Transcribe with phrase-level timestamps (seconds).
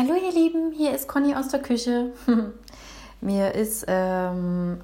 [0.00, 2.12] Hallo ihr Lieben, hier ist Conny aus der Küche.
[3.20, 4.80] Mir ist ähm,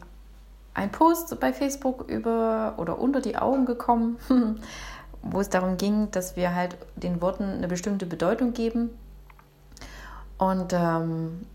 [0.75, 4.19] ein Post bei Facebook über oder unter die Augen gekommen,
[5.23, 8.91] wo es darum ging, dass wir halt den Worten eine bestimmte Bedeutung geben.
[10.37, 11.47] Und ähm,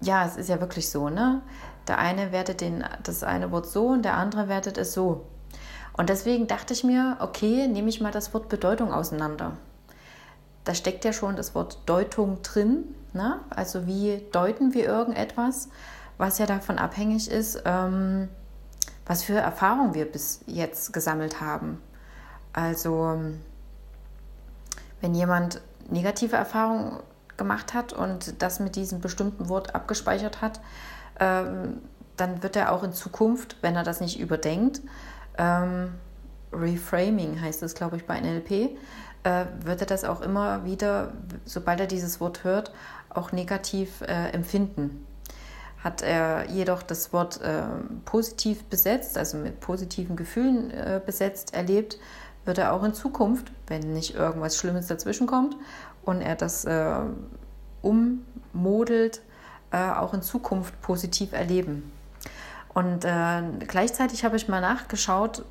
[0.00, 1.42] ja, es ist ja wirklich so, ne?
[1.86, 5.26] Der eine wertet den, das eine Wort so und der andere wertet es so.
[5.98, 9.52] Und deswegen dachte ich mir, okay, nehme ich mal das Wort Bedeutung auseinander
[10.64, 12.94] da steckt ja schon das Wort Deutung drin.
[13.12, 13.40] Ne?
[13.50, 15.68] Also wie deuten wir irgendetwas,
[16.18, 18.28] was ja davon abhängig ist, ähm,
[19.06, 21.82] was für Erfahrungen wir bis jetzt gesammelt haben.
[22.52, 23.20] Also
[25.00, 25.60] wenn jemand
[25.90, 27.00] negative Erfahrungen
[27.36, 30.60] gemacht hat und das mit diesem bestimmten Wort abgespeichert hat,
[31.18, 31.80] ähm,
[32.16, 34.80] dann wird er auch in Zukunft, wenn er das nicht überdenkt,
[35.38, 35.94] ähm,
[36.52, 38.76] Reframing heißt es, glaube ich, bei NLP,
[39.24, 41.12] äh, wird er das auch immer wieder,
[41.44, 42.72] sobald er dieses Wort hört,
[43.08, 45.06] auch negativ äh, empfinden.
[45.82, 47.62] Hat er jedoch das Wort äh,
[48.04, 51.98] positiv besetzt, also mit positiven Gefühlen äh, besetzt, erlebt,
[52.44, 55.56] wird er auch in Zukunft, wenn nicht irgendwas Schlimmes dazwischen kommt
[56.04, 57.00] und er das äh,
[57.82, 59.22] ummodelt,
[59.70, 61.92] äh, auch in Zukunft positiv erleben.
[62.74, 63.00] Und
[63.68, 65.44] gleichzeitig habe ich mal nachgeschaut,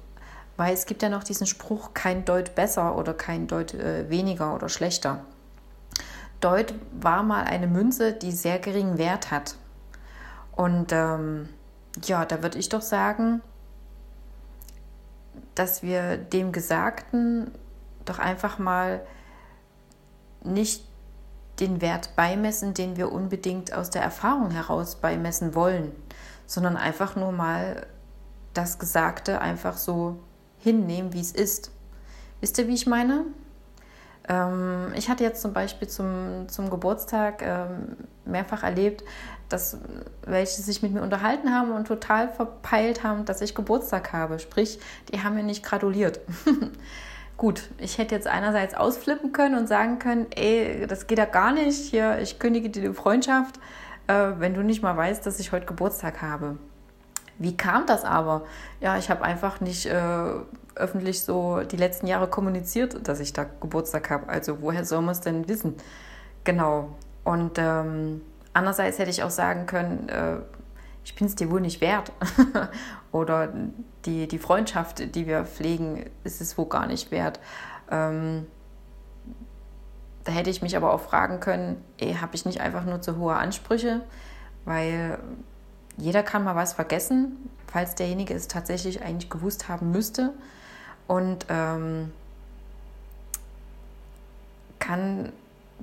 [0.57, 4.53] weil es gibt ja noch diesen Spruch, kein Deut besser oder kein Deut äh, weniger
[4.53, 5.21] oder schlechter.
[6.39, 9.55] Deut war mal eine Münze, die sehr geringen Wert hat.
[10.51, 11.49] Und ähm,
[12.03, 13.41] ja, da würde ich doch sagen,
[15.55, 17.51] dass wir dem Gesagten
[18.05, 19.01] doch einfach mal
[20.43, 20.85] nicht
[21.59, 25.91] den Wert beimessen, den wir unbedingt aus der Erfahrung heraus beimessen wollen,
[26.47, 27.85] sondern einfach nur mal
[28.53, 30.19] das Gesagte einfach so
[30.61, 31.71] hinnehmen, wie es ist.
[32.39, 33.25] Wisst ihr, wie ich meine?
[34.27, 39.03] Ähm, ich hatte jetzt zum Beispiel zum, zum Geburtstag ähm, mehrfach erlebt,
[39.49, 39.77] dass
[40.25, 44.39] welche sich mit mir unterhalten haben und total verpeilt haben, dass ich Geburtstag habe.
[44.39, 44.79] Sprich,
[45.11, 46.19] die haben mir nicht gratuliert.
[47.37, 51.51] Gut, ich hätte jetzt einerseits ausflippen können und sagen können, ey, das geht ja gar
[51.51, 53.59] nicht, hier, ich kündige dir die Freundschaft,
[54.07, 56.57] äh, wenn du nicht mal weißt, dass ich heute Geburtstag habe.
[57.41, 58.43] Wie kam das aber?
[58.81, 60.33] Ja, ich habe einfach nicht äh,
[60.75, 64.29] öffentlich so die letzten Jahre kommuniziert, dass ich da Geburtstag habe.
[64.29, 65.75] Also woher soll man es denn wissen?
[66.43, 66.95] Genau.
[67.23, 68.21] Und ähm,
[68.53, 70.37] andererseits hätte ich auch sagen können, äh,
[71.03, 72.11] ich bin es dir wohl nicht wert.
[73.11, 73.49] Oder
[74.05, 77.39] die, die Freundschaft, die wir pflegen, ist es wohl gar nicht wert.
[77.89, 78.45] Ähm,
[80.25, 81.83] da hätte ich mich aber auch fragen können,
[82.21, 84.01] habe ich nicht einfach nur zu hohe Ansprüche?
[84.63, 85.17] Weil
[85.97, 90.33] jeder kann mal was vergessen, falls derjenige es tatsächlich eigentlich gewusst haben müsste.
[91.07, 92.11] Und ähm,
[94.79, 95.31] kann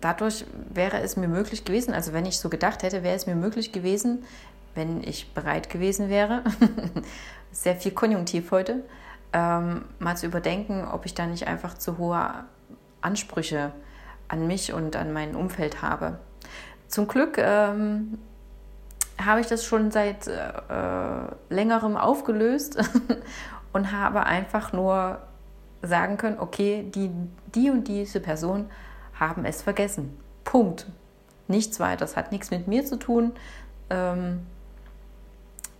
[0.00, 3.34] dadurch wäre es mir möglich gewesen, also wenn ich so gedacht hätte, wäre es mir
[3.34, 4.24] möglich gewesen,
[4.74, 6.44] wenn ich bereit gewesen wäre,
[7.52, 8.84] sehr viel Konjunktiv heute,
[9.32, 12.44] ähm, mal zu überdenken, ob ich da nicht einfach zu hohe
[13.00, 13.72] Ansprüche
[14.28, 16.18] an mich und an mein Umfeld habe.
[16.86, 18.18] Zum Glück ähm,
[19.24, 20.32] habe ich das schon seit äh,
[21.48, 22.78] längerem aufgelöst
[23.72, 25.18] und habe einfach nur
[25.82, 27.10] sagen können, okay, die,
[27.54, 28.70] die und diese Person
[29.18, 30.18] haben es vergessen.
[30.44, 30.86] Punkt.
[31.46, 32.00] Nichts weiter.
[32.00, 33.32] Das hat nichts mit mir zu tun.
[33.90, 34.46] Ähm,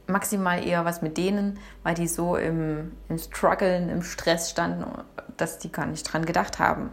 [0.06, 4.84] maximal eher was mit denen, weil die so im, im Struggeln, im Stress standen,
[5.37, 6.91] dass die gar nicht dran gedacht haben.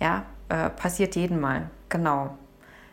[0.00, 1.68] Ja, äh, passiert jeden Mal.
[1.88, 2.36] Genau.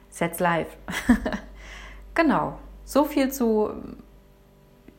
[0.10, 0.76] Sets live.
[2.16, 2.58] genau.
[2.90, 3.70] So viel zu,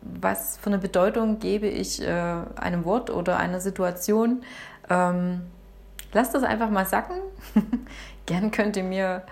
[0.01, 4.45] was für eine Bedeutung gebe ich äh, einem Wort oder einer Situation.
[4.89, 5.41] Ähm,
[6.13, 7.17] lasst das einfach mal sacken.
[8.27, 9.25] Gern könnt ihr mir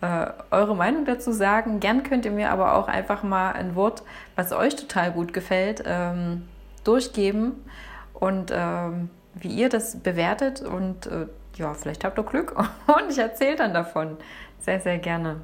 [0.00, 1.78] äh, eure Meinung dazu sagen.
[1.78, 4.02] Gern könnt ihr mir aber auch einfach mal ein Wort,
[4.34, 6.48] was euch total gut gefällt, ähm,
[6.84, 7.66] durchgeben
[8.14, 10.62] und ähm, wie ihr das bewertet.
[10.62, 11.26] Und äh,
[11.56, 12.56] ja, vielleicht habt ihr Glück
[12.86, 14.16] und ich erzähle dann davon.
[14.60, 15.42] Sehr, sehr gerne.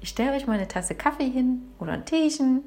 [0.00, 2.62] Ich stelle euch mal eine Tasse Kaffee hin oder ein Teechen,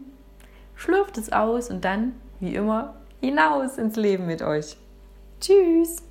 [0.75, 4.77] schlürft es aus und dann, wie immer, hinaus ins Leben mit euch.
[5.39, 6.03] Tschüss!